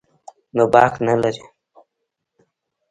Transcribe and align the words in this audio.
نو 0.55 0.63
باک 0.73 0.93
نه 1.05 1.13
لري. 1.21 1.43